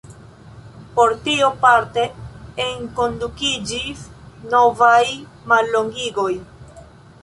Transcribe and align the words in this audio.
Por 0.95 1.13
tio 1.27 1.49
parte 1.65 2.07
enkondukiĝis 2.71 4.03
novaj 4.57 5.03
mallongigoj. 5.55 6.31